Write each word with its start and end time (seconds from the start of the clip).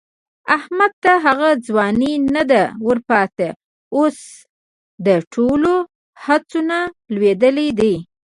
احمد 0.57 0.91
ته 1.03 1.11
هغه 1.25 1.49
ځواني 1.65 2.13
نه 2.35 2.43
ده 2.51 2.63
ورپاتې، 2.87 3.49
اوس 3.97 4.17
له 5.05 5.15
ټولو 5.33 5.73
هڅو 6.25 6.59
نه 6.71 6.79
لوېدلی 7.13 7.69
دی. 7.79 7.93